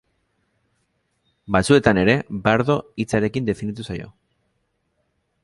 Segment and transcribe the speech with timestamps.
[1.55, 2.15] Batzuetan ere
[2.49, 4.11] bardo hitzarekin definitu zaio.